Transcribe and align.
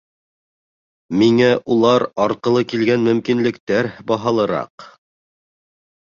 Миңә 1.21 1.49
улар 1.75 2.05
арҡылы 2.23 2.63
килгән 2.71 3.05
мөмкинлектәр 3.09 3.91
баһалыраҡ. 4.13 4.87